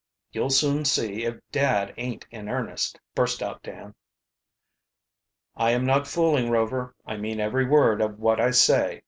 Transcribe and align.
"You'll 0.31 0.49
soon 0.49 0.83
see 0.83 1.25
if 1.25 1.35
dad 1.51 1.93
aint 1.95 2.25
in 2.31 2.49
earnest," 2.49 2.99
burst 3.13 3.43
out 3.43 3.61
Dan. 3.61 3.93
"I 5.55 5.73
am 5.73 5.85
not 5.85 6.07
fooling, 6.07 6.49
Rover, 6.49 6.95
I 7.05 7.17
mean 7.17 7.39
every 7.39 7.65
word 7.67 8.01
of 8.01 8.17
what 8.17 8.39
I 8.41 8.49
say. 8.49 8.99